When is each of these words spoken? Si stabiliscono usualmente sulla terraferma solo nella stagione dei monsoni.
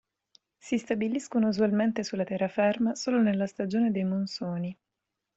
Si 0.57 0.79
stabiliscono 0.79 1.49
usualmente 1.49 2.03
sulla 2.03 2.23
terraferma 2.23 2.95
solo 2.95 3.21
nella 3.21 3.45
stagione 3.45 3.91
dei 3.91 4.03
monsoni. 4.03 4.75